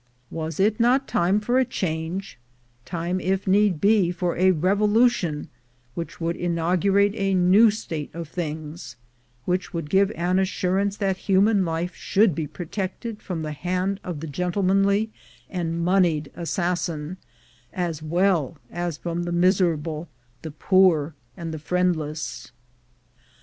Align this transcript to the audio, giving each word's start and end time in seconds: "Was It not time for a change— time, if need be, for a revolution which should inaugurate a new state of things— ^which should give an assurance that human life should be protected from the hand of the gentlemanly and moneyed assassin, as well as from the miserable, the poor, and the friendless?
"Was 0.31 0.59
It 0.59 0.79
not 0.79 1.07
time 1.07 1.39
for 1.39 1.59
a 1.59 1.63
change— 1.63 2.39
time, 2.85 3.19
if 3.19 3.45
need 3.45 3.79
be, 3.79 4.09
for 4.09 4.35
a 4.35 4.49
revolution 4.49 5.47
which 5.93 6.13
should 6.17 6.35
inaugurate 6.35 7.13
a 7.13 7.35
new 7.35 7.69
state 7.69 8.09
of 8.11 8.27
things— 8.27 8.95
^which 9.47 9.71
should 9.73 9.91
give 9.91 10.09
an 10.15 10.39
assurance 10.39 10.97
that 10.97 11.17
human 11.29 11.63
life 11.65 11.93
should 11.93 12.33
be 12.33 12.47
protected 12.47 13.21
from 13.21 13.43
the 13.43 13.51
hand 13.53 13.99
of 14.03 14.21
the 14.21 14.27
gentlemanly 14.27 15.11
and 15.51 15.85
moneyed 15.85 16.31
assassin, 16.35 17.17
as 17.71 18.01
well 18.01 18.57
as 18.71 18.97
from 18.97 19.21
the 19.21 19.31
miserable, 19.31 20.09
the 20.41 20.49
poor, 20.49 21.13
and 21.37 21.53
the 21.53 21.59
friendless? 21.59 22.51